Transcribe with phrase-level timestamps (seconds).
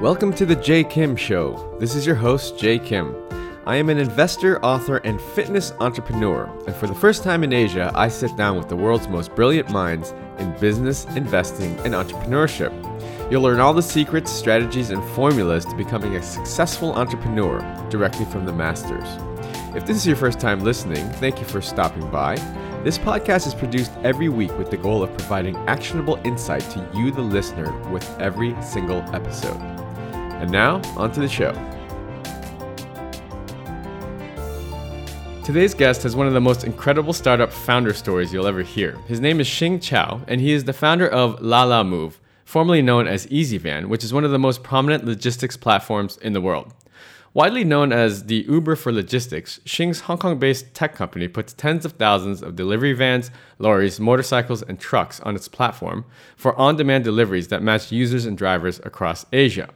[0.00, 1.76] Welcome to the Jay Kim Show.
[1.78, 3.14] This is your host, Jay Kim.
[3.64, 7.92] I am an investor, author, and fitness entrepreneur, and for the first time in Asia,
[7.94, 12.72] I sit down with the world's most brilliant minds in business, investing, and entrepreneurship.
[13.30, 18.44] You'll learn all the secrets, strategies, and formulas to becoming a successful entrepreneur directly from
[18.44, 19.08] the masters.
[19.76, 22.34] If this is your first time listening, thank you for stopping by.
[22.82, 27.10] This podcast is produced every week with the goal of providing actionable insight to you,
[27.10, 29.73] the listener, with every single episode.
[30.40, 31.52] And now, onto the show.
[35.44, 38.96] Today's guest has one of the most incredible startup founder stories you'll ever hear.
[39.06, 42.14] His name is Shing Chow, and he is the founder of Lalamove,
[42.46, 46.40] formerly known as EasyVan, which is one of the most prominent logistics platforms in the
[46.40, 46.72] world.
[47.34, 51.84] Widely known as the Uber for logistics, Shing's Hong Kong based tech company puts tens
[51.84, 56.04] of thousands of delivery vans, lorries, motorcycles, and trucks on its platform
[56.36, 59.68] for on demand deliveries that match users and drivers across Asia.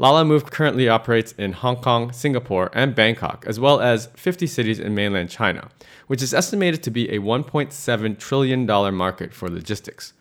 [0.00, 4.94] Lalamove currently operates in Hong Kong, Singapore, and Bangkok, as well as 50 cities in
[4.94, 5.68] mainland China,
[6.06, 10.12] which is estimated to be a $1.7 trillion market for logistics.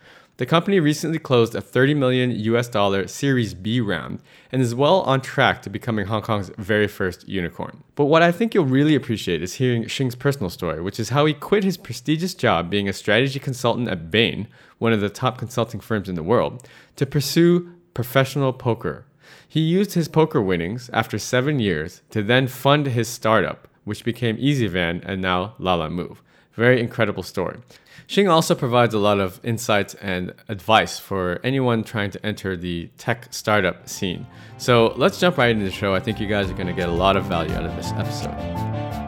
[0.41, 5.01] The company recently closed a 30 million US dollar Series B round and is well
[5.01, 7.83] on track to becoming Hong Kong's very first unicorn.
[7.93, 11.27] But what I think you'll really appreciate is hearing Shing's personal story, which is how
[11.27, 14.47] he quit his prestigious job being a strategy consultant at Bain,
[14.79, 19.05] one of the top consulting firms in the world, to pursue professional poker.
[19.47, 24.37] He used his poker winnings after seven years to then fund his startup, which became
[24.37, 26.17] EasyVan and now Lalamove.
[26.53, 27.59] Very incredible story.
[28.07, 32.89] Shing also provides a lot of insights and advice for anyone trying to enter the
[32.97, 34.27] tech startup scene.
[34.57, 35.95] So let's jump right into the show.
[35.95, 37.91] I think you guys are going to get a lot of value out of this
[37.93, 39.00] episode.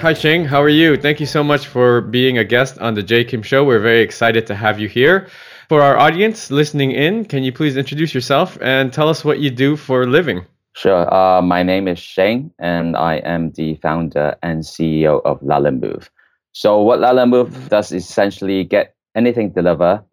[0.00, 0.44] Hi, Shing.
[0.44, 0.96] How are you?
[0.96, 3.64] Thank you so much for being a guest on the Jay Kim Show.
[3.64, 5.26] We're very excited to have you here.
[5.68, 9.50] For our audience listening in, can you please introduce yourself and tell us what you
[9.50, 10.46] do for a living?
[10.74, 11.12] Sure.
[11.12, 16.08] Uh, my name is Shane, and I am the founder and CEO of Lalamove.
[16.52, 20.04] So, what Lalamove does is essentially get anything delivered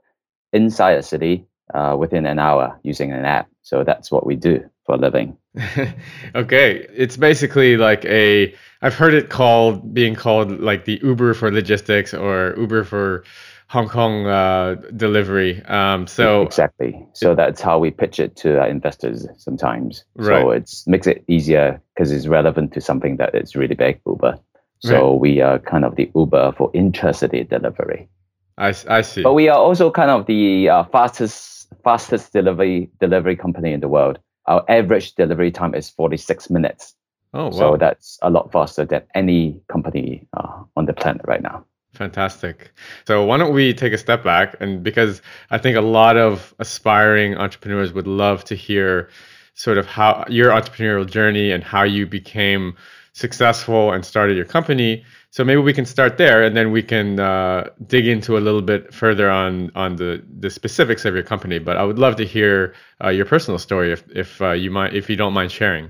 [0.51, 1.45] inside a city
[1.75, 3.49] uh, within an hour using an app.
[3.61, 5.37] So, that's what we do for a living.
[6.35, 6.87] okay.
[6.93, 12.13] It's basically like a, I've heard it called, being called like the Uber for logistics
[12.13, 13.23] or Uber for
[13.67, 15.63] Hong Kong uh, delivery.
[15.65, 17.05] Um, so exactly.
[17.13, 20.03] So that's how we pitch it to our investors sometimes.
[20.15, 20.41] Right.
[20.41, 24.39] So it makes it easier because it's relevant to something that is really big, Uber.
[24.79, 25.19] So right.
[25.19, 28.07] we are kind of the Uber for intracity delivery.
[28.57, 29.23] I, I see.
[29.23, 33.87] But we are also kind of the uh, fastest fastest delivery delivery company in the
[33.87, 34.19] world.
[34.47, 36.95] Our average delivery time is 46 minutes.
[37.33, 37.51] Oh, wow.
[37.51, 41.65] So that's a lot faster than any company uh, on the planet right now.
[41.93, 42.71] Fantastic.
[43.07, 46.53] So why don't we take a step back and because I think a lot of
[46.59, 49.09] aspiring entrepreneurs would love to hear
[49.53, 52.75] sort of how your entrepreneurial journey and how you became
[53.15, 55.03] successful and started your company.
[55.31, 58.61] So maybe we can start there and then we can uh, dig into a little
[58.61, 61.57] bit further on on the the specifics of your company.
[61.59, 62.73] But I would love to hear
[63.03, 65.89] uh, your personal story if if uh, you mind if you don't mind sharing.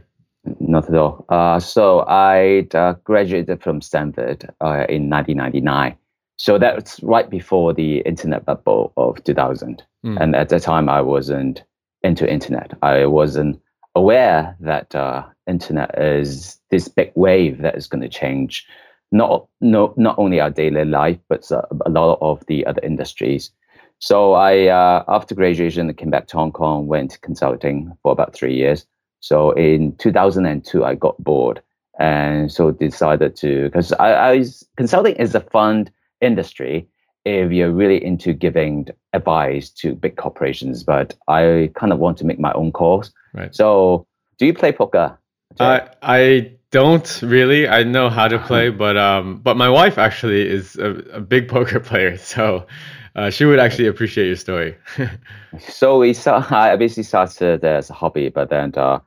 [0.59, 1.25] Not at all.
[1.29, 5.97] Uh, so I uh, graduated from Stanford uh, in 1999.
[6.37, 9.81] So that's right before the internet bubble of 2000.
[10.05, 10.21] Mm.
[10.21, 11.63] And at that time, I wasn't
[12.03, 12.73] into internet.
[12.83, 13.59] I wasn't
[13.95, 18.65] aware that uh, internet is this big wave that is going to change
[19.11, 23.51] not not not only our daily life, but a lot of the other industries.
[23.99, 28.35] So I, uh, after graduation, I came back to Hong Kong, went consulting for about
[28.35, 28.85] three years.
[29.21, 31.61] So in 2002, I got bored
[31.97, 34.45] and so decided to because I, I
[34.75, 35.89] consulting is a fun
[36.19, 36.87] industry
[37.25, 42.25] if you're really into giving advice to big corporations, but I kind of want to
[42.25, 43.11] make my own calls.
[43.33, 43.53] Right.
[43.53, 44.05] So,
[44.37, 45.17] do you play poker?
[45.59, 47.67] I I don't really.
[47.67, 51.47] I know how to play, but um, but my wife actually is a, a big
[51.55, 52.67] poker player, so
[53.15, 54.75] uh, she would actually appreciate your story.
[55.59, 56.45] so we saw.
[56.49, 58.99] I basically started as a hobby, but then uh,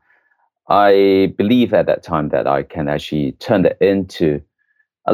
[0.69, 4.43] I believe at that time that I can actually turn it into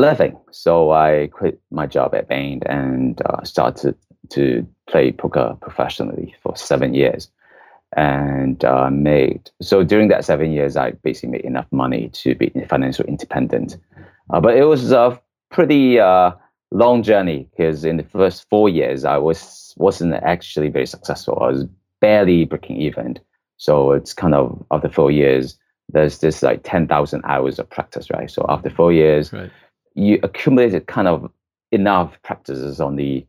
[0.01, 0.39] living.
[0.51, 3.97] So I quit my job at Bain and uh, started
[4.31, 7.31] to play poker professionally for seven years.
[7.97, 12.53] And uh, made so during that seven years, I basically made enough money to be
[12.69, 13.77] financially independent.
[14.31, 15.21] Uh, but it was a
[15.51, 16.33] pretty uh,
[16.73, 21.39] long journey because in the first four years, I was wasn't actually very successful.
[21.41, 21.67] I was
[22.01, 23.19] barely breaking even.
[23.59, 25.57] So it's kind of after four years,
[25.89, 28.31] there's this like 10,000 hours of practice, right?
[28.31, 29.51] So after four years, right.
[29.95, 31.31] You accumulated kind of
[31.73, 33.27] enough practices on the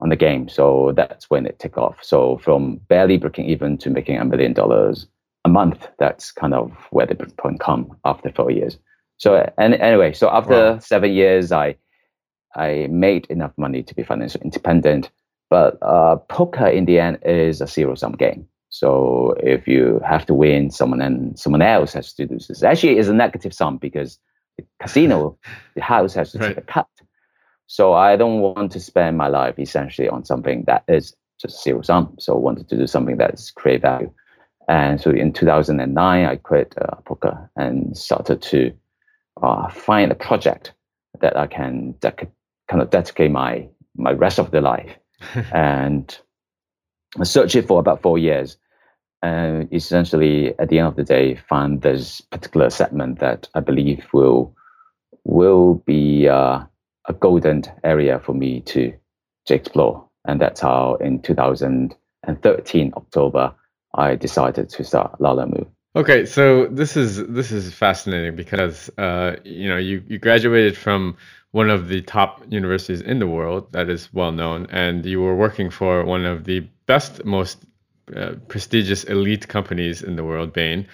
[0.00, 0.48] on the game.
[0.48, 1.96] So that's when it took off.
[2.02, 5.06] So from barely breaking even to making a million dollars
[5.44, 8.78] a month, that's kind of where the point come after four years.
[9.18, 10.78] So and anyway, so after wow.
[10.78, 11.76] seven years, I
[12.56, 15.10] I made enough money to be financially independent.
[15.48, 18.48] But uh, poker in the end is a zero sum game.
[18.70, 22.62] So if you have to win, someone and someone else has to do this.
[22.62, 24.18] Actually, it's a negative sum because
[24.56, 25.38] the casino,
[25.74, 26.48] the house has to right.
[26.48, 26.88] take a cut.
[27.66, 31.82] So I don't want to spend my life essentially on something that is just zero
[31.82, 32.14] sum.
[32.18, 34.12] So I wanted to do something that's create value.
[34.68, 38.72] And so in 2009, I quit uh, poker and started to
[39.42, 40.72] uh, find a project
[41.20, 42.30] that I can dec-
[42.68, 44.96] kind of dedicate my my rest of the life.
[45.52, 46.18] and
[47.20, 48.56] I searched it for about four years
[49.22, 54.06] and essentially at the end of the day find this particular segment that I believe
[54.12, 54.54] will
[55.24, 56.60] will be uh,
[57.06, 58.92] a golden area for me to
[59.46, 60.08] to explore.
[60.24, 63.54] And that's how in 2013 October
[63.94, 65.66] I decided to start Lalamove.
[65.94, 71.16] Okay, so this is this is fascinating because uh, you know you, you graduated from
[71.50, 75.36] one of the top universities in the world that is well known, and you were
[75.36, 77.66] working for one of the best, most
[78.16, 80.86] uh, prestigious elite companies in the world, Bain.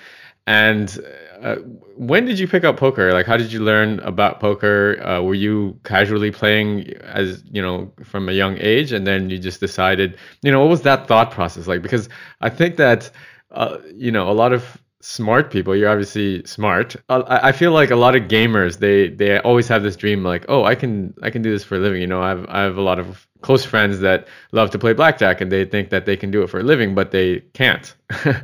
[0.46, 0.98] And
[1.42, 1.56] uh,
[1.96, 3.12] when did you pick up poker?
[3.12, 5.00] Like, how did you learn about poker?
[5.02, 9.38] Uh, were you casually playing as you know from a young age, and then you
[9.38, 10.16] just decided?
[10.42, 11.82] You know, what was that thought process like?
[11.82, 12.08] Because
[12.40, 13.10] I think that
[13.50, 16.96] uh, you know a lot of smart people you're obviously smart.
[17.08, 20.64] I, feel like a lot of gamers they they always have this dream like oh
[20.64, 22.20] i can i can do this for a living you know?
[22.20, 25.64] I've i have a lot of close friends that love to play blackjack and they
[25.64, 27.94] think that they can do it for a living but they can't.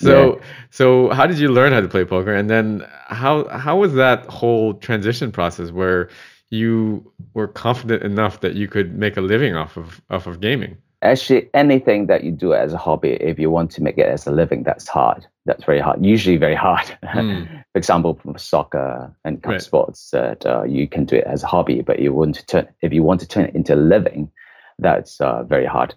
[0.00, 0.44] So yeah.
[0.70, 2.32] so how did you learn how to play poker?
[2.32, 6.08] And then how how was that whole transition process where
[6.50, 10.76] you were confident enough that you could make a living off of off of gaming?
[11.02, 14.26] Actually anything that you do as a hobby if you want to make it as
[14.26, 17.48] a living that's hard that's very hard usually very hard mm.
[17.72, 19.62] for example soccer and right.
[19.62, 22.68] sports that uh, you can do it as a hobby but you want to turn
[22.82, 24.30] if you want to turn it into a living
[24.78, 25.94] that's uh, very hard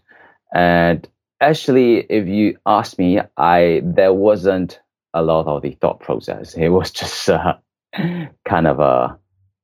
[0.56, 1.08] and
[1.42, 4.80] actually if you ask me i there wasn't
[5.14, 7.54] a lot of the thought process it was just uh,
[8.46, 9.18] kind of a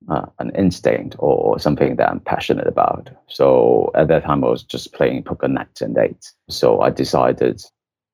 [0.10, 3.10] uh, an instinct or something that I'm passionate about.
[3.28, 6.34] So at that time, I was just playing poker nights and dates.
[6.50, 7.62] So I decided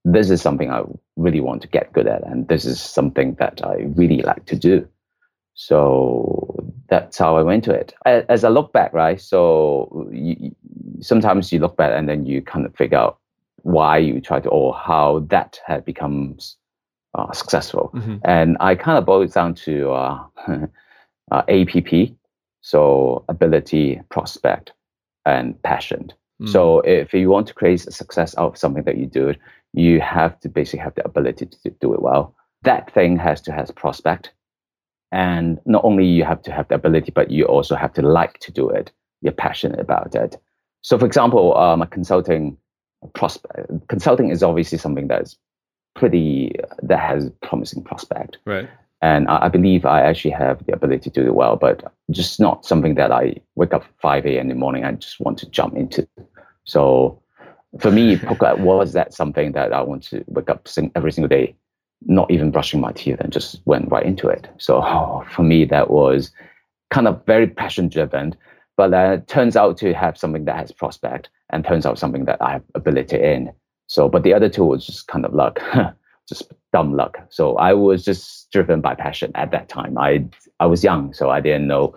[0.06, 0.84] this is something I
[1.16, 4.56] really want to get good at, and this is something that I really like to
[4.56, 4.88] do.
[5.56, 7.94] So that's how I went to it.
[8.06, 9.22] As I look back, right?
[9.22, 10.56] So you,
[11.00, 13.20] sometimes you look back and then you kind of figure out
[13.62, 16.38] why you try to or how that had become
[17.16, 17.92] uh, successful.
[17.94, 18.18] Mm-hmm.
[18.26, 20.24] And I kind of boil it down to uh,
[21.32, 22.16] uh, APP,
[22.62, 24.74] so ability, prospect,
[25.26, 26.12] and passion.
[26.42, 26.50] Mm.
[26.50, 29.36] So if you want to create a success out of something that you do,
[29.74, 32.36] you have to basically have the ability to do it well.
[32.64, 34.32] That thing has to have prospect,
[35.12, 38.40] and not only you have to have the ability, but you also have to like
[38.40, 38.92] to do it.
[39.22, 40.38] You're passionate about it.
[40.82, 42.58] So, for example, um, a consulting
[43.14, 45.38] prospect consulting is obviously something that's
[45.96, 48.38] pretty that has promising prospect.
[48.46, 48.70] Right.
[49.02, 52.40] And I, I believe I actually have the ability to do it well, but just
[52.40, 54.42] not something that I wake up 5 a.m.
[54.42, 54.86] in the morning.
[54.86, 56.08] I just want to jump into.
[56.64, 57.22] So
[57.80, 61.56] for me, poker was that something that I want to wake up every single day,
[62.06, 64.48] not even brushing my teeth, and just went right into it.
[64.58, 66.32] So oh, for me, that was
[66.92, 68.36] kind of very passion driven,
[68.78, 72.42] but uh, turns out to have something that has prospect, and turns out something that
[72.42, 73.52] I have ability in.
[73.88, 75.60] So, but the other two was just kind of luck.
[76.28, 77.20] just dumb luck.
[77.30, 79.98] So I was just driven by passion at that time.
[79.98, 80.26] I
[80.60, 81.96] I was young, so I didn't know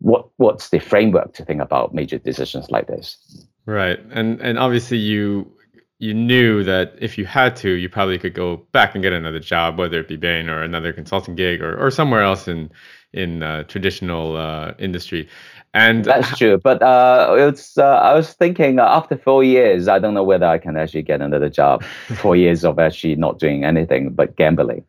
[0.00, 3.46] what what's the framework to think about major decisions like this.
[3.68, 5.52] Right, and and obviously you
[5.98, 9.40] you knew that if you had to, you probably could go back and get another
[9.40, 12.70] job, whether it be Bain or another consulting gig or, or somewhere else in
[13.12, 15.28] in uh, traditional uh, industry.
[15.74, 16.56] And that's true.
[16.56, 20.46] But uh, it's uh, I was thinking uh, after four years, I don't know whether
[20.46, 21.84] I can actually get another job.
[22.22, 24.82] four years of actually not doing anything but gambling.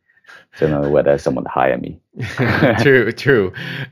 [0.60, 2.00] Don't know whether someone hire me.
[2.82, 3.54] true, true.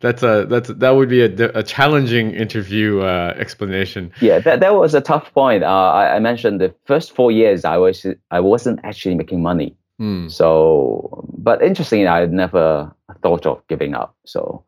[0.00, 4.12] that's a that's that would be a, a challenging interview uh, explanation.
[4.20, 5.62] Yeah, that, that was a tough point.
[5.62, 9.76] Uh, I, I mentioned the first four years I was I wasn't actually making money.
[10.00, 10.30] Mm.
[10.30, 14.16] So, but interestingly, I never thought of giving up.
[14.24, 14.64] So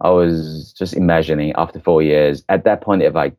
[0.00, 3.32] I was just imagining after four years, at that point, if I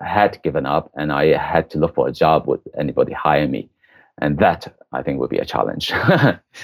[0.00, 3.70] had given up and I had to look for a job, would anybody hire me?
[4.18, 5.92] And that I think would be a challenge.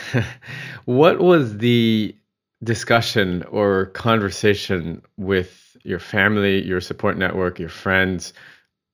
[0.85, 2.15] what was the
[2.63, 8.33] discussion or conversation with your family, your support network, your friends,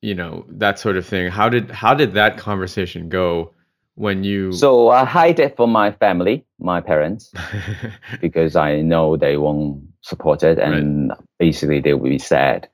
[0.02, 1.30] you know, that sort of thing.
[1.30, 3.52] How did how did that conversation go
[3.96, 7.32] when you So I hide it from my family, my parents,
[8.20, 11.18] because I know they won't support it and right.
[11.38, 12.68] basically they will be sad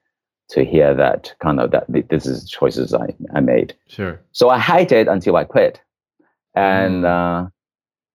[0.51, 3.75] to hear that kind of that this is choices I, I made.
[3.89, 4.21] Sure.
[4.33, 5.81] So I hide it until I quit.
[6.55, 7.47] And mm.
[7.47, 7.49] uh,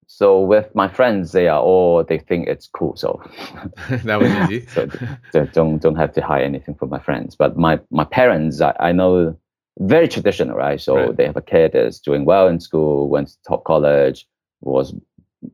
[0.07, 2.95] so with my friends, they are all they think it's cool.
[2.95, 3.21] So
[3.89, 4.65] that was easy.
[5.31, 7.35] so don't don't have to hide anything from my friends.
[7.35, 9.37] But my my parents, I, I know
[9.79, 10.81] very traditional, right?
[10.81, 11.17] So right.
[11.17, 14.27] they have a kid that's doing well in school, went to top college,
[14.61, 14.95] was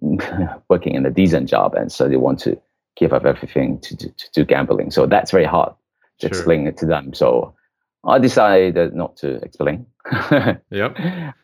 [0.69, 2.59] working in a decent job, and so they want to
[2.95, 4.91] give up everything to, to, to do gambling.
[4.91, 5.73] So that's very hard
[6.19, 6.29] to sure.
[6.29, 7.13] explain it to them.
[7.13, 7.55] So
[8.05, 9.85] I decided not to explain.
[10.69, 10.97] yep.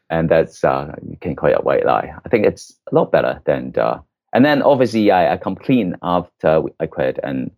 [0.10, 2.14] And that's uh, you can call it a white lie.
[2.26, 3.74] I think it's a lot better than.
[3.78, 4.00] Uh,
[4.34, 7.52] and then obviously I, I come clean after I quit, and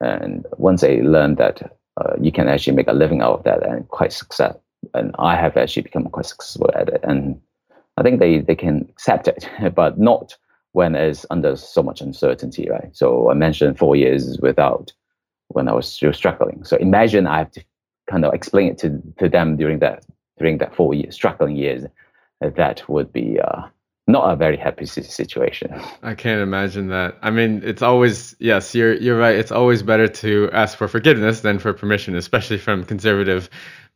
[0.00, 3.66] and once I learned that uh, you can actually make a living out of that
[3.66, 4.56] and quite success,
[4.94, 7.40] and I have actually become quite successful at it, and
[7.96, 10.36] I think they they can accept it, but not
[10.72, 12.88] when it's under so much uncertainty, right?
[12.92, 14.92] So I mentioned four years without
[15.48, 16.64] when I was still struggling.
[16.64, 17.64] So imagine I have to
[18.12, 20.04] kind of explain it to, to them during that
[20.38, 21.84] during that four years struggling years.
[22.40, 23.62] That would be uh,
[24.06, 25.72] not a very happy situation.
[26.02, 27.16] I can't imagine that.
[27.22, 29.36] I mean, it's always yes, you're you're right.
[29.36, 33.48] It's always better to ask for forgiveness than for permission, especially from conservative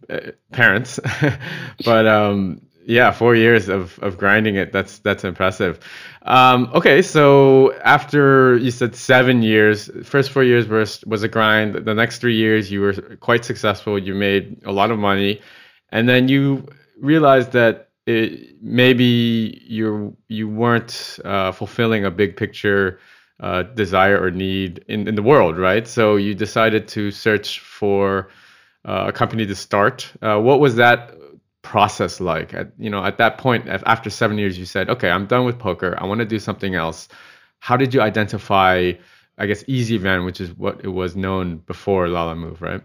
[0.08, 0.99] uh, parents.
[1.85, 4.73] but um, yeah, four years of, of grinding it.
[4.73, 5.81] That's that's impressive.
[6.23, 11.75] Um, okay, so after you said seven years, first four years was was a grind.
[11.75, 13.99] The next three years you were quite successful.
[13.99, 15.40] You made a lot of money,
[15.90, 16.69] and then you
[17.00, 23.00] realized that it, maybe you you weren't uh, fulfilling a big picture
[23.40, 25.88] uh, desire or need in, in the world, right?
[25.88, 28.28] So you decided to search for
[28.85, 30.12] uh, a company to start.
[30.23, 31.16] Uh, what was that
[31.66, 32.54] process like?
[32.54, 35.58] At, you know, at that point, after seven years, you said, "Okay, I'm done with
[35.58, 35.90] poker.
[35.99, 37.08] I want to do something else."
[37.58, 38.92] How did you identify?
[39.38, 42.82] I guess EasyVan, which is what it was known before Lalamove, right?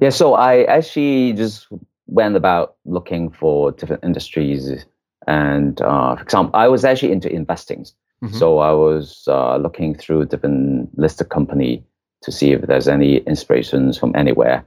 [0.00, 1.66] Yeah, so I actually just
[2.06, 4.86] went about looking for different industries,
[5.26, 7.82] and uh, for example, I was actually into investing,
[8.22, 8.36] mm-hmm.
[8.40, 11.82] so I was uh, looking through different listed company
[12.22, 14.64] to see if there's any inspirations from anywhere.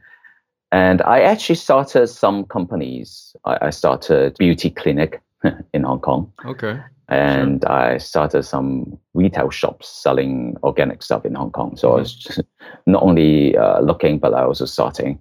[0.74, 3.36] And I actually started some companies.
[3.46, 5.22] I, I started beauty clinic
[5.74, 6.34] in Hong Kong.
[6.46, 6.80] Okay.
[7.10, 7.72] And sure.
[7.72, 11.78] I started some retail shops selling organic stuff in Hong Kong.
[11.78, 11.98] So mm-hmm.
[11.98, 12.42] I was
[12.88, 15.20] not only uh, looking, but I was also starting.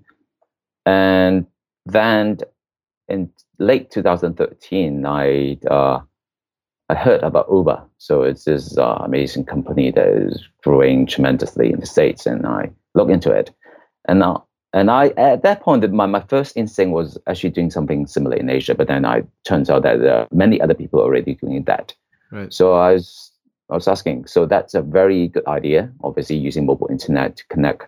[0.87, 1.47] And
[1.85, 2.39] then
[3.09, 6.01] in late 2013, I uh,
[6.89, 7.83] I heard about Uber.
[7.99, 12.71] So it's this uh, amazing company that is growing tremendously in the states, and I
[12.95, 13.51] looked into it.
[14.09, 18.07] And now and I, at that point, my, my first instinct was actually doing something
[18.07, 21.35] similar in Asia, but then I turns out that there are many other people already
[21.35, 21.95] doing that.
[22.31, 22.53] Right.
[22.53, 23.31] So I was,
[23.71, 27.87] I was asking, so that's a very good idea, obviously using mobile internet to connect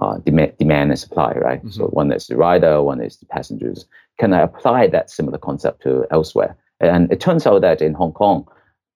[0.00, 1.60] uh, demand, demand and supply, right?
[1.60, 1.70] Mm-hmm.
[1.70, 3.86] So one is the rider, one is the passengers.
[4.18, 6.56] Can I apply that similar concept to elsewhere?
[6.80, 8.46] And it turns out that in Hong Kong,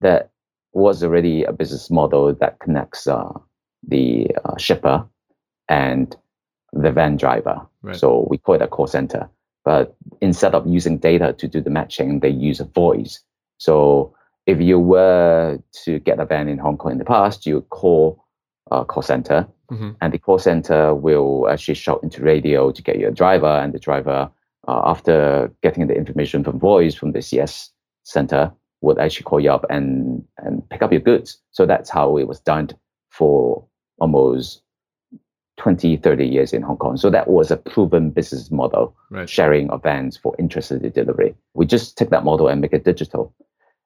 [0.03, 0.31] that
[0.73, 3.33] was already a business model that connects uh,
[3.87, 5.07] the uh, shipper
[5.71, 6.17] and
[6.73, 7.61] the van driver.
[7.83, 7.97] Right.
[7.97, 9.29] So we call it a call center.
[9.65, 13.21] But instead of using data to do the matching, they use a voice.
[13.59, 14.15] So
[14.47, 18.25] if you were to get a van in Hong Kong in the past, you call
[18.71, 19.91] a call center, mm-hmm.
[20.01, 23.75] and the call center will actually shout into radio to get you a driver, and
[23.75, 24.31] the driver,
[24.67, 27.71] uh, after getting the information from voice from the CS
[28.05, 31.39] center, would actually call you up and and pick up your goods.
[31.51, 32.71] So that's how it was done
[33.11, 33.65] for
[33.99, 34.63] almost
[35.61, 36.97] 20, 30 years in Hong Kong.
[36.97, 39.29] So that was a proven business model, right.
[39.29, 41.35] sharing of vans for intracity delivery.
[41.53, 43.35] We just take that model and make it digital.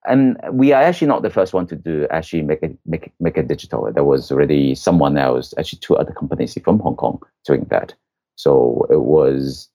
[0.06, 3.12] And we are actually not the first one to do actually make it make it,
[3.18, 3.90] make it digital.
[3.92, 7.92] There was already someone else, actually two other companies from Hong Kong doing that.
[8.36, 9.68] So it was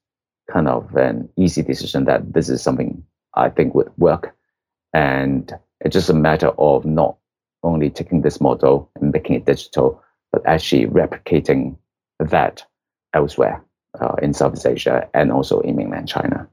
[0.49, 3.03] kind of an easy decision that this is something
[3.33, 4.33] I think would work.
[4.93, 5.51] And
[5.81, 7.17] it's just a matter of not
[7.63, 10.01] only taking this model and making it digital,
[10.31, 11.75] but actually replicating
[12.19, 12.65] that
[13.13, 13.63] elsewhere
[13.99, 16.47] uh, in Southeast Asia and also in mainland China.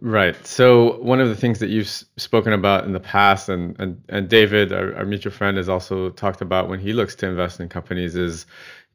[0.00, 0.36] Right.
[0.46, 4.28] So one of the things that you've spoken about in the past, and and, and
[4.28, 7.68] David, our, our mutual friend, has also talked about when he looks to invest in
[7.68, 8.46] companies is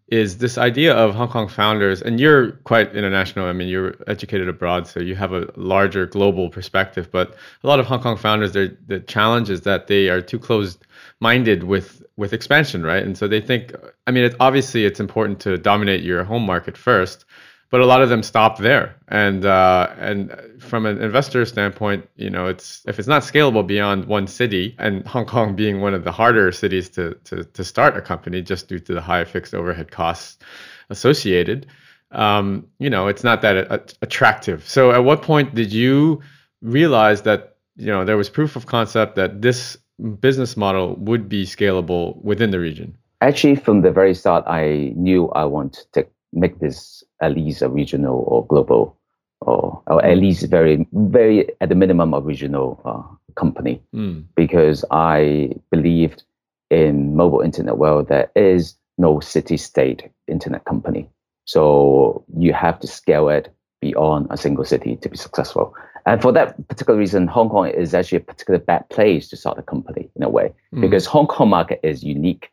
[0.08, 3.48] is this idea of Hong Kong founders, and you're quite international.
[3.48, 7.10] I mean, you're educated abroad, so you have a larger global perspective.
[7.12, 10.86] But a lot of Hong Kong founders, the challenge is that they are too closed
[11.24, 13.04] minded with with expansion, right?
[13.04, 13.74] And so they think,
[14.06, 17.26] I mean, it, obviously it's important to dominate your home market first,
[17.72, 18.96] but a lot of them stop there.
[19.08, 20.18] And uh, and
[20.60, 25.08] from an investor standpoint, you know, it's if it's not scalable beyond one city, and
[25.08, 28.68] Hong Kong being one of the harder cities to to, to start a company just
[28.68, 30.38] due to the high fixed overhead costs
[30.90, 31.66] associated,
[32.12, 34.70] um, you know, it's not that a- attractive.
[34.70, 36.22] So, at what point did you
[36.62, 41.46] realize that you know there was proof of concept that this business model would be
[41.46, 42.98] scalable within the region?
[43.22, 47.70] Actually, from the very start, I knew I want to make this at least a
[47.70, 48.98] regional or global,
[49.42, 53.04] or, or at least very, very at the minimum a regional uh,
[53.36, 54.24] company, mm.
[54.36, 56.24] because I believed
[56.70, 61.10] in mobile internet world there is no city-state internet company.
[61.46, 65.76] So you have to scale it beyond a single city to be successful.
[66.06, 69.58] And for that particular reason, Hong Kong is actually a particularly bad place to start
[69.58, 70.82] a company in a way, mm.
[70.82, 72.50] because Hong Kong market is unique.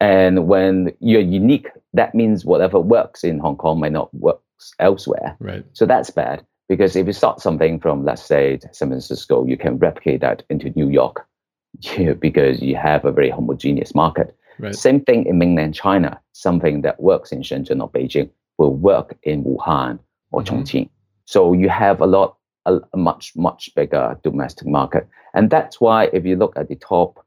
[0.00, 4.40] And when you're unique, that means whatever works in Hong Kong may not work
[4.78, 5.36] elsewhere.
[5.38, 5.64] Right.
[5.72, 9.78] So that's bad because if you start something from, let's say, San Francisco, you can
[9.78, 11.26] replicate that into New York
[12.20, 14.36] because you have a very homogeneous market.
[14.58, 14.74] Right.
[14.74, 16.20] Same thing in mainland China.
[16.32, 19.98] Something that works in Shenzhen or Beijing will work in Wuhan
[20.30, 20.56] or mm-hmm.
[20.56, 20.88] Chongqing.
[21.26, 25.08] So you have a lot, a, a much, much bigger domestic market.
[25.34, 27.24] And that's why if you look at the top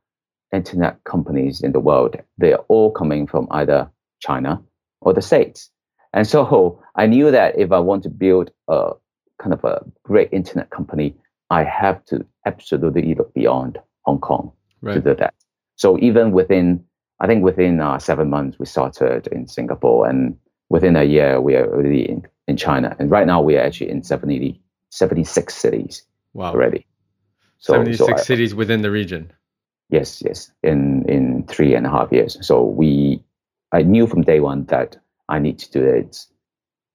[0.53, 3.89] internet companies in the world, they're all coming from either
[4.19, 4.61] China
[5.01, 5.69] or the States.
[6.13, 8.91] And so I knew that if I want to build a
[9.41, 11.15] kind of a great internet company,
[11.49, 14.51] I have to absolutely look beyond Hong Kong
[14.81, 14.95] right.
[14.95, 15.33] to do that.
[15.75, 16.83] So even within,
[17.19, 20.37] I think within uh, seven months, we started in Singapore, and
[20.69, 22.95] within a year, we are already in, in China.
[22.99, 26.03] And right now, we are actually in 70, 76 cities
[26.33, 26.51] wow.
[26.51, 26.85] already.
[27.59, 29.31] So, 76 so I, cities within the region.
[29.89, 32.37] Yes, yes, in in three and a half years.
[32.45, 33.23] So we,
[33.71, 34.97] I knew from day one that
[35.29, 36.25] I need to do it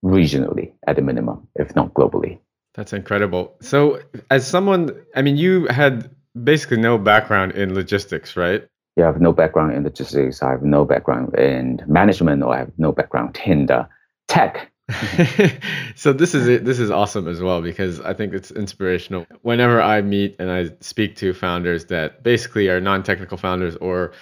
[0.05, 2.39] regionally at a minimum, if not globally.
[2.75, 3.55] That's incredible.
[3.61, 6.11] So, as someone, I mean, you had
[6.43, 8.67] basically no background in logistics, right?
[8.97, 10.43] Yeah, I have no background in logistics.
[10.43, 13.89] I have no background in management, or I have no background in the
[14.29, 14.72] tech.
[15.97, 16.63] so this is.
[16.63, 19.27] This is awesome as well because I think it's inspirational.
[19.43, 24.13] Whenever I meet and I speak to founders that basically are non-technical founders or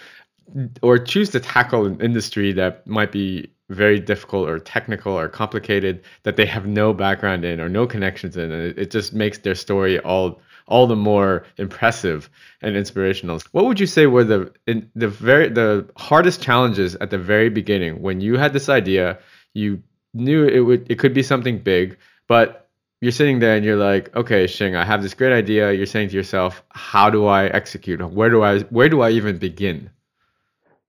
[0.82, 6.02] or choose to tackle an industry that might be very difficult or technical or complicated
[6.24, 9.38] that they have no background in or no connections in, and it, it just makes
[9.38, 12.30] their story all all the more impressive
[12.62, 13.40] and inspirational.
[13.52, 17.48] What would you say were the in the very the hardest challenges at the very
[17.48, 19.18] beginning when you had this idea,
[19.54, 19.82] you
[20.14, 21.96] knew it would it could be something big,
[22.28, 22.68] but
[23.00, 25.72] you're sitting there and you're like, okay, Shing, I have this great idea.
[25.72, 28.00] You're saying to yourself, how do I execute?
[28.12, 29.90] Where do I where do I even begin?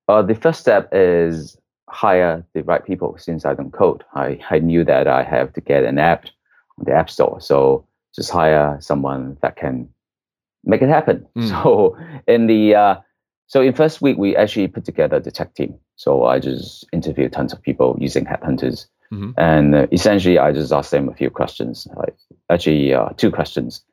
[0.07, 1.57] Uh, the first step is
[1.89, 3.15] hire the right people.
[3.17, 6.25] Since I don't code, I, I knew that I have to get an app
[6.77, 7.39] on the app store.
[7.39, 9.87] So just hire someone that can
[10.65, 11.25] make it happen.
[11.37, 11.49] Mm.
[11.63, 12.95] So in the uh,
[13.47, 15.79] so in first week we actually put together the tech team.
[15.95, 19.31] So I just interviewed tons of people using headhunters Mm-hmm.
[19.37, 21.87] And uh, essentially, I just asked them a few questions.
[21.95, 22.15] Like,
[22.49, 23.83] actually, uh, two questions.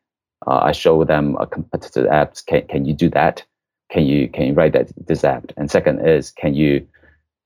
[0.46, 2.36] Uh, I show them a competitor app.
[2.46, 3.44] Can can you do that?
[3.90, 5.50] Can you can you write that this app?
[5.56, 6.86] And second is can you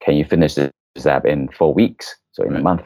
[0.01, 2.15] can you finish this app in four weeks?
[2.33, 2.59] So in right.
[2.59, 2.83] a month.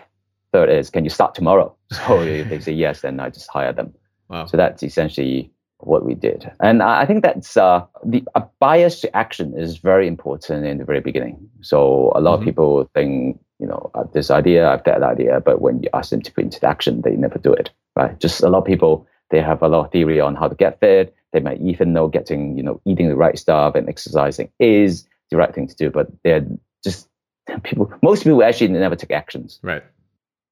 [0.53, 1.75] Third is can you start tomorrow?
[2.07, 3.93] So if they say yes, then I just hire them.
[4.29, 4.45] Wow.
[4.45, 6.49] So that's essentially what we did.
[6.59, 10.85] And I think that's uh, the a bias to action is very important in the
[10.85, 11.49] very beginning.
[11.61, 12.41] So a lot mm-hmm.
[12.41, 15.81] of people think you know, I have this idea, I have that idea, but when
[15.81, 18.19] you ask them to put into action, they never do it, right?
[18.19, 20.79] Just a lot of people, they have a lot of theory on how to get
[20.79, 21.15] fit.
[21.33, 25.37] They might even know getting, you know, eating the right stuff and exercising is the
[25.37, 26.45] right thing to do, but they're
[26.83, 27.09] just
[27.63, 29.59] people, most people actually never take actions.
[29.63, 29.83] Right.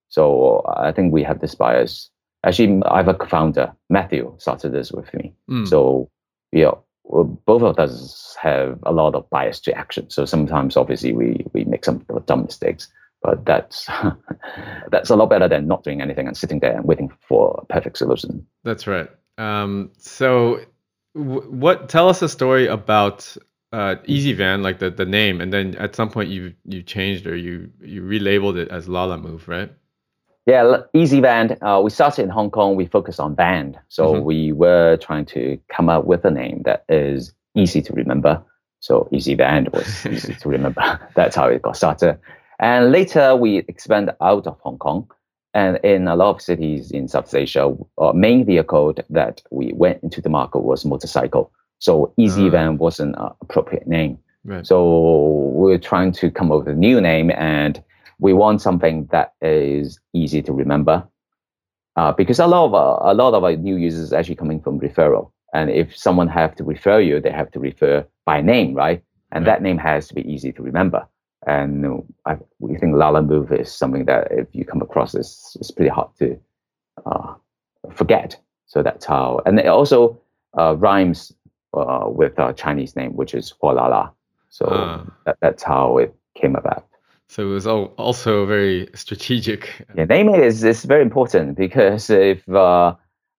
[0.09, 2.09] So I think we have this bias.
[2.43, 5.33] Actually, I have a co-founder, Matthew, started this with me.
[5.49, 5.67] Mm.
[5.67, 6.09] So,
[6.51, 6.71] yeah,
[7.09, 10.09] both of us have a lot of bias to action.
[10.09, 12.87] So sometimes, obviously, we we make some dumb mistakes,
[13.21, 13.87] but that's
[14.91, 17.65] that's a lot better than not doing anything and sitting there and waiting for a
[17.73, 18.45] perfect solution.
[18.63, 19.09] That's right.
[19.37, 20.61] Um, so,
[21.15, 21.89] w- what?
[21.89, 23.35] Tell us a story about
[23.71, 27.35] uh, EasyVan, like the the name, and then at some point you you changed or
[27.35, 29.71] you you relabeled it as Lalamove, right?
[30.45, 31.57] Yeah, EasyVan.
[31.61, 32.75] Uh, we started in Hong Kong.
[32.75, 34.23] We focused on band, so mm-hmm.
[34.25, 38.43] we were trying to come up with a name that is easy to remember.
[38.79, 40.99] So EasyVan was easy to remember.
[41.15, 42.19] That's how it got started.
[42.59, 45.09] And later we expanded out of Hong Kong,
[45.55, 50.03] and in a lot of cities in South Asia, our main vehicle that we went
[50.03, 51.51] into the market was motorcycle.
[51.79, 54.19] So Easy Van wasn't an appropriate name.
[54.43, 54.65] Right.
[54.65, 57.81] So we're trying to come up with a new name, and
[58.19, 61.07] we want something that is easy to remember.
[61.95, 64.79] Uh, because a lot of uh, a lot of our new users actually coming from
[64.79, 69.01] referral, and if someone have to refer you, they have to refer by name, right?
[69.31, 69.53] And Right.
[69.53, 71.07] that name has to be easy to remember.
[71.47, 75.89] And I, we think Lalamove is something that if you come across, it's, it's pretty
[75.89, 76.37] hard to
[77.05, 77.33] uh,
[77.91, 78.37] forget.
[78.65, 80.19] So that's how, and it also
[80.57, 81.31] uh, rhymes
[81.73, 84.11] uh, with our Chinese name, which is Huolala.
[84.49, 85.05] So Ah.
[85.25, 86.87] that, that's how it came about.
[87.27, 89.85] So it was al- also very strategic.
[89.95, 92.95] Yeah, naming is, is very important because if, uh,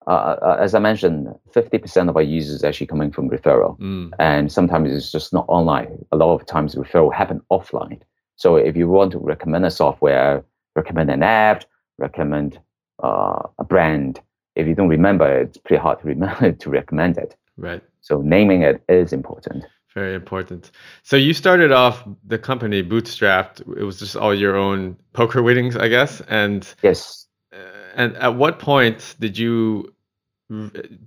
[0.06, 3.78] uh, uh, as I mentioned, 50% of our users actually coming from referral.
[3.78, 6.04] Mm, and sometimes it's just not online.
[6.12, 8.00] A lot of times referral happen offline.
[8.36, 10.44] So if you want to recommend a software,
[10.74, 11.64] recommend an app,
[11.98, 12.58] recommend
[13.02, 14.20] uh, a brand,
[14.56, 17.36] if you don't remember, it's pretty hard to remember to recommend it.
[17.56, 17.82] right.
[18.00, 19.64] So naming it is important.
[19.96, 20.72] Very important.
[21.04, 23.60] So you started off the company bootstrapped.
[23.78, 26.20] It was just all your own poker winnings, I guess.
[26.28, 27.26] And Yes.
[27.50, 27.56] uh,
[27.94, 29.94] and at what point did you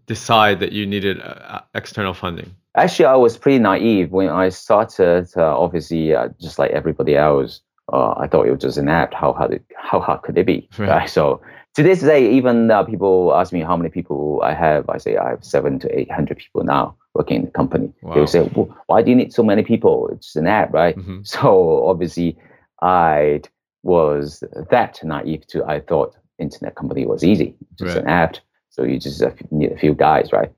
[0.08, 2.50] decide that you needed uh, external funding?
[2.76, 5.28] Actually, I was pretty naive when I started.
[5.38, 7.62] Uh, obviously, uh, just like everybody else,
[7.94, 9.14] uh, I thought it was just an app.
[9.14, 9.54] How hard?
[9.54, 10.68] It, how hard could it be?
[10.80, 10.90] Right.
[10.90, 11.10] Right.
[11.10, 11.42] So
[11.76, 14.90] to this day, even uh, people ask me how many people I have.
[14.90, 17.88] I say I have seven to eight hundred people now working in the company.
[18.02, 18.16] They Wow.
[18.20, 20.10] will say, well, "Why do you need so many people?
[20.14, 21.20] It's an app, right?" Mhm.
[21.34, 22.38] So obviously,
[22.82, 23.42] I
[23.84, 25.64] was that naive to.
[25.66, 28.04] I thought internet company was easy, just Right.
[28.04, 28.36] an app.
[28.70, 30.52] So you just uh, need a few guys, right?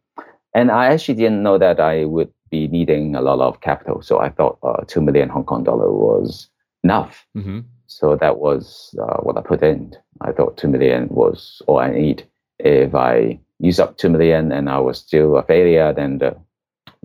[0.54, 4.02] And I actually didn't know that I would be needing a lot of capital.
[4.02, 6.50] So I thought uh, two million Hong Kong dollar was
[6.84, 7.26] enough.
[7.36, 7.64] Mhm.
[7.88, 9.96] So that was uh, what I put in.
[10.22, 12.24] I thought two million was all I need.
[12.60, 16.34] If I use up two million and I was still a failure, then uh,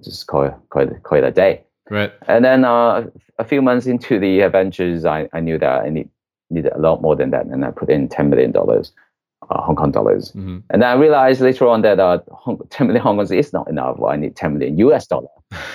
[0.03, 1.63] just call it, call it, call it a day.
[1.91, 2.13] Right.
[2.27, 3.07] And then uh,
[3.39, 6.09] a few months into the adventures, I, I knew that I need,
[6.51, 8.93] needed a lot more than that, and I put in ten million dollars,
[9.51, 10.33] uh, Hong Kong dollars.
[10.33, 10.63] Mhm.
[10.71, 13.69] And then I realized later on that uh, Hong, ten million Hong Kong is not
[13.69, 14.03] enough.
[14.03, 15.29] I need ten million US dollar,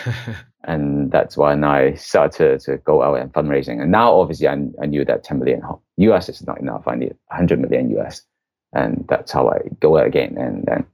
[0.65, 3.81] and that's when I started to, to go out and fundraising.
[3.81, 5.61] And now, obviously, I, I knew that 10 million
[5.97, 6.87] US is not enough.
[6.87, 8.21] I need hundred million US,
[8.73, 10.85] and that's how I go again and and,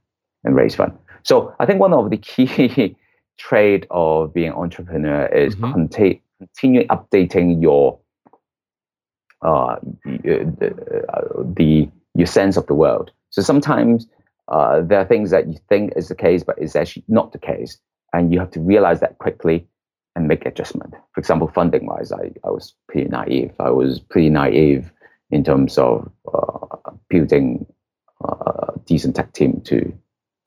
[0.44, 0.92] and raise fund.
[1.22, 2.96] So I think one of the key
[3.38, 5.72] trait of being an entrepreneur is Mhm.
[5.72, 7.98] conti- continue updating your
[9.42, 13.12] uh, the, uh, the your sense of the world.
[13.30, 14.08] So sometimes
[14.48, 17.38] uh, there are things that you think is the case, but it's actually not the
[17.38, 17.78] case,
[18.12, 19.66] and you have to realize that quickly
[20.16, 20.94] and make adjustment.
[21.12, 23.52] For example, funding wise, I, I was pretty naive.
[23.60, 24.90] I was pretty naive
[25.30, 26.76] in terms of uh,
[27.08, 27.66] building
[28.24, 29.92] uh, a decent tech team to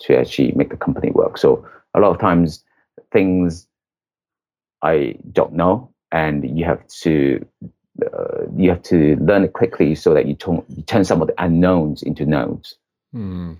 [0.01, 1.37] to actually make the company work.
[1.37, 2.63] So a lot of times
[3.11, 3.67] things
[4.81, 7.45] I don't know, and you have to
[8.01, 11.27] uh, you have to learn it quickly so that you turn, you turn some of
[11.27, 12.75] the unknowns into knowns.
[13.11, 13.53] Hmm.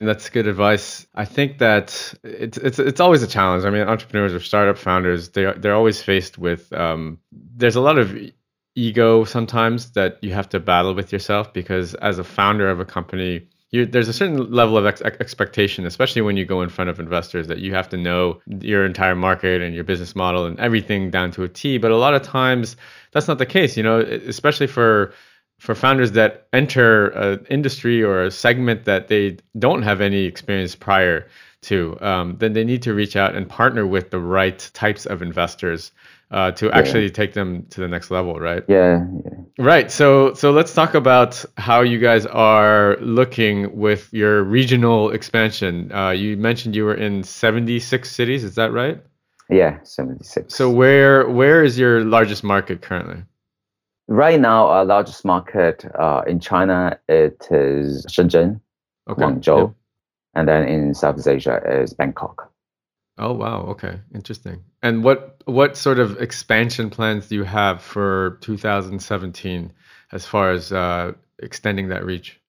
[0.00, 1.06] That's good advice.
[1.14, 3.64] I think that it's it's it's always a challenge.
[3.64, 6.72] I mean, entrepreneurs or startup founders, they they're always faced with.
[6.72, 8.16] Um, there's a lot of
[8.76, 12.84] ego sometimes that you have to battle with yourself because as a founder of a
[12.84, 17.00] company, there's a certain level of ex- expectation, especially when you go in front of
[17.00, 21.10] investors, that you have to know your entire market and your business model and everything
[21.10, 21.78] down to a T.
[21.78, 22.76] But a lot of times,
[23.12, 23.76] that's not the case.
[23.76, 25.12] You know, especially for
[25.58, 30.74] for founders that enter an industry or a segment that they don't have any experience
[30.74, 31.26] prior
[31.62, 35.22] to, um, then they need to reach out and partner with the right types of
[35.22, 35.90] investors
[36.34, 38.64] uh, to actually take them to the next level, right?
[38.68, 39.38] Yeah, yeah.
[39.72, 39.90] Right.
[39.90, 45.92] So so let's talk about how you guys are looking with your regional expansion.
[45.92, 48.44] Uh, you mentioned you were in 76 cities.
[48.44, 48.98] Is that right?
[49.50, 50.54] yeah, seventy six.
[50.54, 53.22] So where where is your largest market currently?
[54.08, 58.60] right now, our largest market uh, in China it is Shenzhen,
[59.08, 59.22] Okay.
[59.22, 59.74] Guangzhou, Yep.
[60.34, 62.50] and then in Southeast Asia is Bangkok.
[63.16, 64.64] Oh wow, okay, interesting.
[64.82, 69.72] And what what sort of expansion plans do you have for 2017
[70.12, 72.40] as far as uh, extending that reach?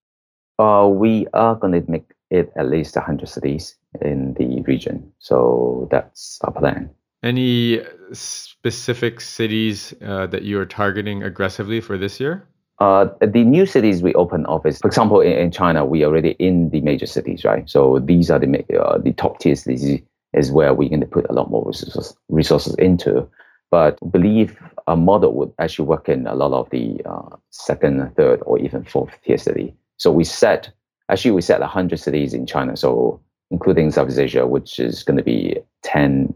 [0.58, 5.12] Uh, we are going to make it at least 100 cities in the region.
[5.19, 6.89] So that's our plan.
[7.21, 7.82] Any
[8.13, 12.47] specific cities uh, that you are targeting aggressively for this year?
[12.80, 16.32] Uh, the new cities we open office, for example, in, in China, we are already
[16.32, 17.69] in the major cities, right?
[17.69, 20.01] So these are the uh, the top tier cities
[20.35, 23.27] is where we're going to put a lot more resources resources into.
[23.71, 28.41] But believe a model would actually work in a lot of the uh, second, third,
[28.45, 29.75] or even fourth tier city.
[29.97, 30.71] So we set
[31.09, 32.77] actually we set 100 cities in China.
[32.77, 33.21] So
[33.51, 36.33] including Southeast Asia, which is going to be 10,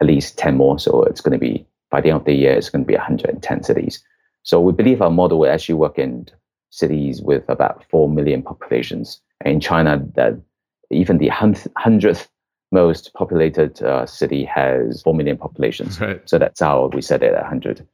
[0.00, 0.78] at least 10 more.
[0.78, 2.94] So it's going to be, by the end of the year, it's going to be
[2.94, 4.02] 110 cities.
[4.42, 6.26] So we believe our model will actually work in
[6.70, 9.20] cities with about 4 million populations.
[9.44, 10.40] In China, that
[10.90, 12.28] even the hundredth
[12.72, 16.00] most populated uh, city has 4 million populations.
[16.00, 16.20] Right.
[16.28, 17.86] So that's how we set it at 100.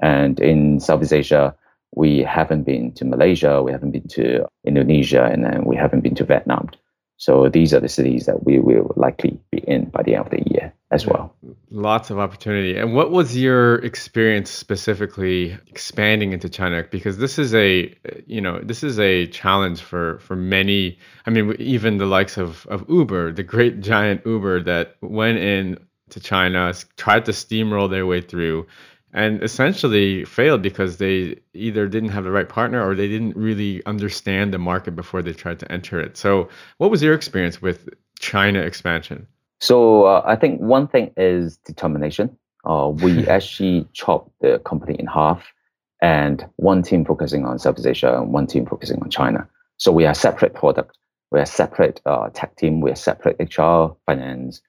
[0.00, 1.54] And in Southeast Asia,
[1.94, 6.14] we haven't been to Malaysia, we haven't been to Indonesia, and then we haven't been
[6.16, 6.68] to Vietnam.
[7.16, 10.30] So these are the cities that we will likely be in by the end of
[10.30, 11.34] the year as well.
[11.70, 12.78] Lots of opportunity.
[12.78, 16.82] And what was your experience specifically expanding into China?
[16.90, 17.94] Because this is a,
[18.26, 20.98] you know, this is a challenge for for many.
[21.26, 25.78] I mean, even the likes of of Uber, the great giant Uber that went in
[26.08, 28.66] to China, tried to steamroll their way through,
[29.12, 33.84] and essentially failed because they either didn't have the right partner or they didn't really
[33.84, 36.16] understand the market before they tried to enter it.
[36.16, 39.26] So, what was your experience with China expansion?
[39.60, 42.36] So, uh, I think one thing is determination.
[42.64, 45.52] Uh, we actually chopped the company in half,
[46.00, 49.48] and one team focusing on Southeast Asia and one team focusing on China.
[49.76, 50.96] So, we are separate product.
[51.30, 52.80] We are separate uh, tech team.
[52.80, 54.62] We are separate HR, finance,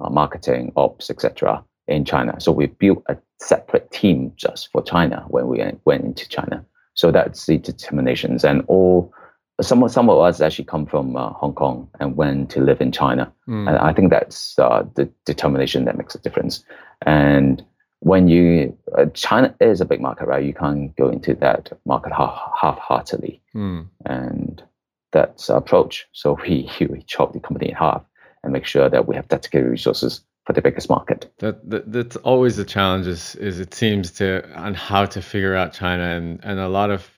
[0.00, 2.40] uh, marketing, ops, etc in China.
[2.40, 6.64] So we built a separate team just for China when we went into China.
[6.94, 8.44] So that's the determinations.
[8.44, 9.12] And all
[9.60, 12.80] some of some of us actually come from uh, Hong Kong and went to live
[12.80, 13.32] in China.
[13.48, 13.68] Mm.
[13.68, 16.64] And I think that's uh, the determination that makes a difference.
[17.02, 17.64] And
[18.00, 20.44] when you uh, China is a big market, right?
[20.44, 23.40] You can't go into that market half heartedly.
[23.54, 23.88] Mm.
[24.06, 24.62] And
[25.12, 26.06] that's our approach.
[26.12, 28.02] So we we chop the company in half
[28.42, 31.32] and make sure that we have dedicated resources for the biggest market.
[31.38, 35.54] That, that that's always the challenge is, is it seems to on how to figure
[35.54, 37.08] out China and and a lot of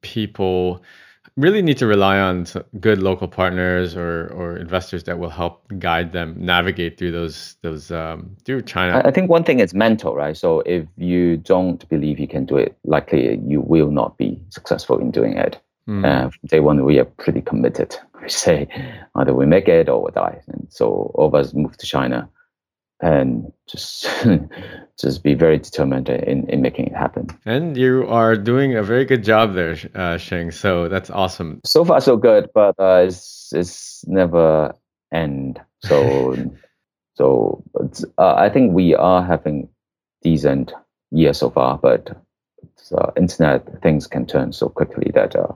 [0.00, 0.82] people
[1.36, 2.46] really need to rely on
[2.80, 7.90] good local partners or or investors that will help guide them navigate through those those
[7.90, 9.02] um, through China.
[9.04, 10.36] I think one thing is mental, right?
[10.36, 14.98] So if you don't believe you can do it, likely you will not be successful
[14.98, 15.60] in doing it.
[15.88, 16.04] Mm.
[16.04, 17.96] Uh, day one, we are pretty committed.
[18.22, 18.68] We say
[19.16, 20.40] either we make it or we die.
[20.46, 22.28] And so all of us moved to China
[23.02, 24.06] and just
[25.00, 27.26] just be very determined in, in making it happen.
[27.44, 30.52] And you are doing a very good job there, uh, Shing.
[30.52, 31.60] So that's awesome.
[31.64, 34.74] So far, so good, but uh, it's it's never
[35.12, 35.60] end.
[35.84, 36.36] So
[37.14, 37.62] so
[38.18, 39.68] uh, I think we are having
[40.22, 40.72] decent
[41.10, 42.16] year so far, but
[42.96, 45.52] uh, internet things can turn so quickly that uh,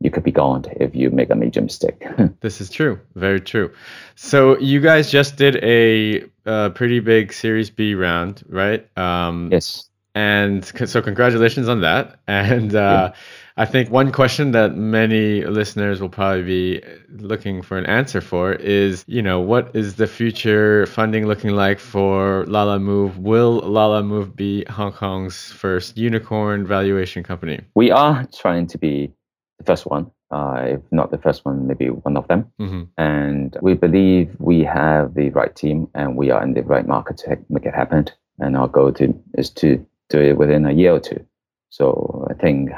[0.00, 2.04] you could be gone if you make a major mistake.
[2.40, 2.98] this is true.
[3.14, 3.70] Very true.
[4.16, 8.86] So you guys just did a, a pretty big Series B round, right?
[8.98, 9.86] Um, yes.
[10.14, 12.18] And so congratulations on that.
[12.26, 13.20] And uh, yeah.
[13.56, 18.54] I think one question that many listeners will probably be looking for an answer for
[18.54, 23.18] is, you know, what is the future funding looking like for Lalamove?
[23.18, 27.60] Will Lalamove be Hong Kong's first unicorn valuation company?
[27.74, 29.12] We are trying to be
[29.60, 32.50] the first one, uh, if not the first one, maybe one of them.
[32.58, 32.82] Mm-hmm.
[32.96, 37.18] And we believe we have the right team and we are in the right market
[37.18, 38.06] to make it happen.
[38.38, 41.24] And our goal to, is to do it within a year or two.
[41.68, 42.70] So I think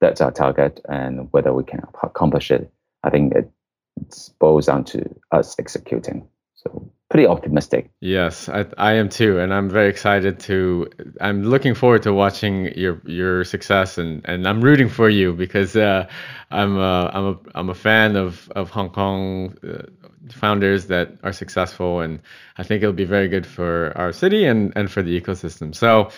[0.00, 2.72] that's our target, and whether we can accomplish it,
[3.04, 3.50] I think it
[4.38, 6.26] boils down to us executing.
[6.54, 7.90] So pretty optimistic.
[8.00, 10.88] Yes, I, I am too, and I'm very excited to.
[11.20, 15.76] I'm looking forward to watching your your success, and, and I'm rooting for you because
[15.76, 16.06] uh,
[16.50, 19.82] I'm a, I'm a I'm a fan of of Hong Kong uh,
[20.32, 22.20] founders that are successful, and
[22.58, 25.74] I think it'll be very good for our city and and for the ecosystem.
[25.74, 26.10] So.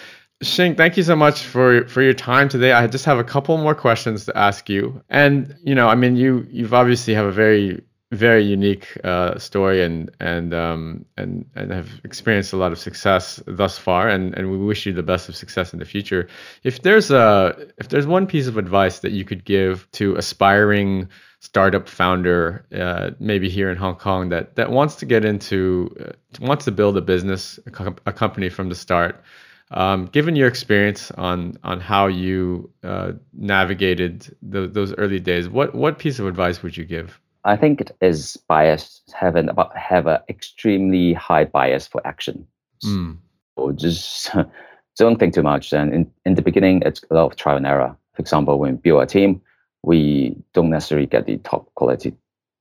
[0.42, 2.72] Shing, thank you so much for for your time today.
[2.72, 5.04] I just have a couple more questions to ask you.
[5.10, 9.84] And you know, I mean, you you've obviously have a very very unique uh, story
[9.84, 14.50] and and um, and and have experienced a lot of success thus far and and
[14.50, 16.26] we wish you the best of success in the future.
[16.64, 21.08] If there's a if there's one piece of advice that you could give to aspiring
[21.38, 26.12] startup founder uh, maybe here in Hong Kong that that wants to get into uh,
[26.40, 29.22] wants to build a business a, a company from the start
[29.70, 35.74] um, given your experience on on how you uh, navigated the, those early days what
[35.74, 40.06] what piece of advice would you give I think it is bias having about have
[40.06, 42.46] an extremely high bias for action.
[42.84, 43.16] Mm.
[43.56, 44.30] So just
[44.98, 45.72] don't think too much.
[45.72, 47.96] And in, in the beginning, it's a lot of trial and error.
[48.14, 49.40] For example, when we build a team,
[49.82, 52.14] we don't necessarily get the top quality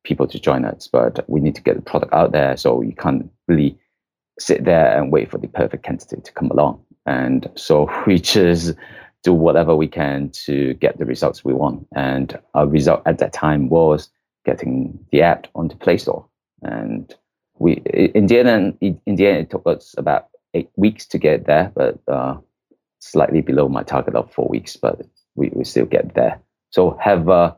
[0.04, 2.56] people to join us, but we need to get the product out there.
[2.56, 3.78] So you can't really
[4.40, 6.82] sit there and wait for the perfect candidate to come along.
[7.06, 8.76] And so we just
[9.24, 11.86] do whatever we can to get the results we want.
[11.94, 14.10] And our result at that time was
[14.46, 16.26] getting the app onto Play Store.
[16.62, 17.16] and
[17.60, 17.74] we
[18.16, 21.72] in the end in the end it took us about eight weeks to get there,
[21.76, 22.36] but uh,
[23.00, 25.02] slightly below my target of four weeks, but
[25.36, 26.42] we, we still get there.
[26.72, 27.56] So have a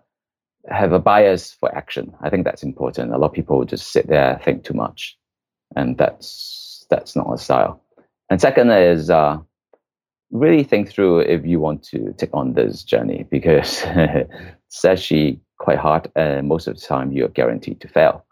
[0.69, 2.13] have a bias for action.
[2.21, 3.13] I think that's important.
[3.13, 5.17] A lot of people just sit there think too much,
[5.75, 7.81] and that's that's not a style.
[8.29, 9.37] And second is uh,
[10.31, 13.83] really think through if you want to take on this journey because
[14.85, 18.25] actually quite hard, and most of the time you're guaranteed to fail.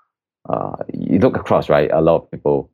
[0.50, 1.92] Uh, you look across, right?
[1.92, 2.72] A lot of people,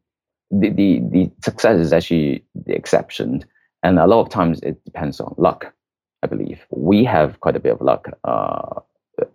[0.49, 3.43] the, the the success is actually the exception,
[3.83, 5.73] and a lot of times it depends on luck.
[6.23, 8.07] I believe we have quite a bit of luck.
[8.23, 8.79] Uh,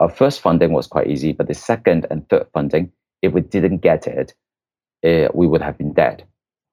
[0.01, 2.91] our first funding was quite easy, but the second and third funding,
[3.23, 4.35] if we didn't get it,
[5.05, 6.25] uh, we would have been dead.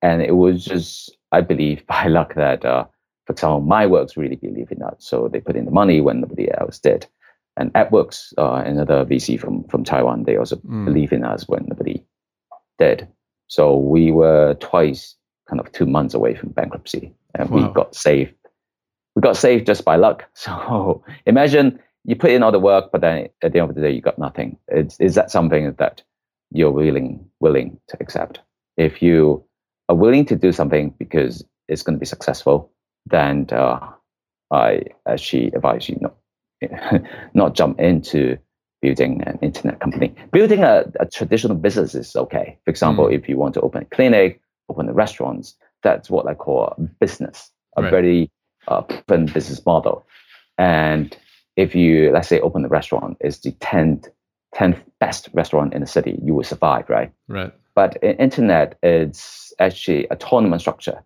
[0.01, 2.85] And it was just, I believe, by luck that, uh,
[3.25, 5.03] for example, MindWorks really believe in that.
[5.03, 7.07] So they put in the money when nobody else did.
[7.57, 10.85] And AppWorks, uh, another VC from, from Taiwan, they also mm.
[10.85, 12.05] believe in us when nobody
[12.77, 13.07] did.
[13.47, 15.15] So we were twice
[15.49, 17.13] kind of two months away from bankruptcy.
[17.33, 17.67] And wow.
[17.67, 18.33] we got saved
[19.17, 20.25] we got saved just by luck.
[20.35, 23.81] So imagine you put in all the work, but then at the end of the
[23.81, 24.57] day, you got nothing.
[24.67, 26.03] Is, is that something that
[26.51, 28.41] you're willing willing to accept?
[28.77, 29.43] If you
[29.89, 32.71] are willing to do something because it's going to be successful,
[33.07, 33.79] then uh,
[34.51, 36.15] I actually advise you not
[37.33, 38.37] not jump into
[38.81, 40.13] building an internet company.
[40.31, 42.57] Building a, a traditional business is okay.
[42.65, 43.13] For example, mm.
[43.13, 46.81] if you want to open a clinic, open a restaurants, that's what I call a
[46.99, 47.91] business, a right.
[47.91, 48.31] very
[48.67, 50.05] uh, proven business model.
[50.57, 51.15] And
[51.55, 54.09] if you, let's say, open a restaurant, it's the 10th,
[54.55, 57.11] 10th best restaurant in the city, you will survive, right?
[57.27, 57.53] Right.
[57.75, 61.03] But in internet, it's actually a tournament structure.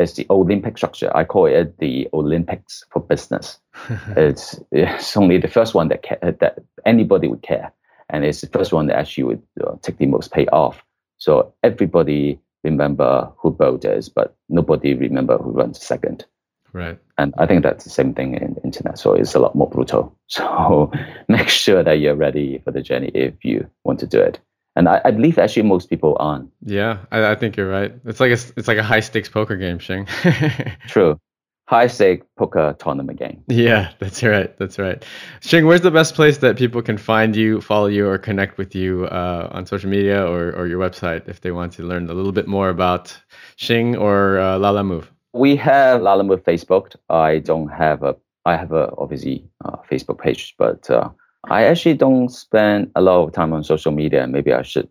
[0.00, 1.14] It's the Olympic structure.
[1.16, 3.58] I call it the Olympics for business.
[4.16, 6.02] it's, it's only the first one that
[6.40, 7.72] that anybody would care,
[8.08, 10.82] and it's the first one that actually would uh, take the most payoff.
[11.18, 16.24] So everybody remember who built this, but nobody remember who runs second.
[16.72, 16.98] Right.
[17.18, 18.98] And I think that's the same thing in internet.
[18.98, 20.16] So it's a lot more brutal.
[20.30, 20.92] So
[21.28, 24.38] make sure that you're ready for the journey if you want to do it.
[24.80, 26.50] And I, I believe actually most people aren't.
[26.64, 27.92] Yeah, I, I, think you're right.
[28.06, 30.06] It's like a, it's like a high stakes poker game, Shing.
[30.88, 31.20] True.
[31.68, 33.44] High stake poker tournament game.
[33.46, 34.56] Yeah, that's right.
[34.56, 35.04] That's right.
[35.40, 38.74] Shing, where's the best place that people can find you, follow you, or connect with
[38.74, 42.14] you uh, on social media or, or your website if they want to learn a
[42.14, 43.14] little bit more about
[43.56, 45.08] Shing or uh, Lalamove?
[45.34, 46.96] We have Lalamove Facebook.
[47.10, 48.16] I don't have a.
[48.46, 51.10] I have a obviously uh, Facebook page, but uh,
[51.44, 54.26] I actually don't spend a lot of time on social media.
[54.26, 54.88] Maybe I should.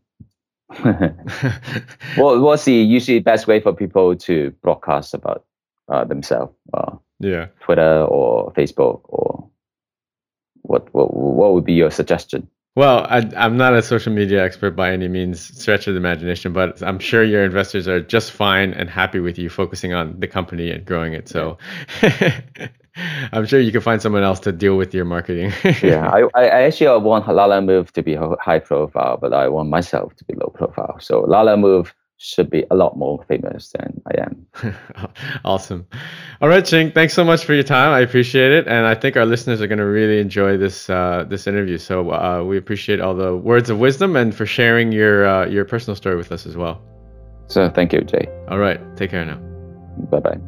[2.16, 5.46] what, what's the usually best way for people to broadcast about
[5.92, 6.54] uh, themselves?
[6.74, 9.50] Uh, yeah, Twitter or Facebook or
[10.62, 10.94] what?
[10.94, 11.14] What?
[11.14, 12.48] What would be your suggestion?
[12.76, 16.54] Well, I, am not a social media expert by any means, stretch of the imagination,
[16.54, 20.28] but I'm sure your investors are just fine and happy with you focusing on the
[20.28, 21.28] company and growing it.
[21.28, 21.58] So
[23.32, 25.54] I'm sure you can find someone else to deal with your marketing.
[25.84, 30.25] yeah, I, I actually want Lalamove to be high profile, but I want myself to
[30.25, 30.99] be low profile.
[30.99, 34.45] So Lalamove should be a lot more famous than I am.
[35.45, 35.88] awesome.
[36.41, 37.93] All right, Shing, thanks so much for your time.
[37.93, 41.25] I appreciate it, and I think our listeners are going to really enjoy this uh,
[41.28, 41.78] this interview.
[41.78, 45.63] So uh, we appreciate all the words of wisdom and for sharing your uh, your
[45.63, 46.82] personal story with us as well.
[47.47, 48.28] So thank you, Jay.
[48.49, 49.38] All right, take care now.
[50.12, 50.39] Bye bye.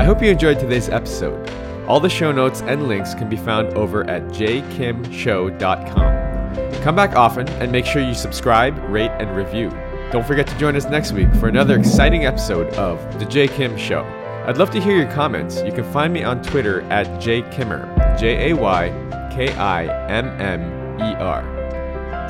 [0.00, 1.46] I hope you enjoyed today's episode.
[1.86, 6.82] All the show notes and links can be found over at jkimshow.com.
[6.82, 9.68] Come back often and make sure you subscribe, rate, and review.
[10.10, 13.76] Don't forget to join us next week for another exciting episode of The Jay Kim
[13.76, 14.00] Show.
[14.46, 15.60] I'd love to hear your comments.
[15.60, 18.88] You can find me on Twitter at jaykimmer, J A Y
[19.30, 21.44] K I M M E R.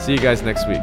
[0.01, 0.83] See you guys next week.